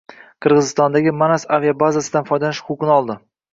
[0.45, 3.23] Qirg‘izistondagi Manas aviabazasidan foydalanish huquqini oldi.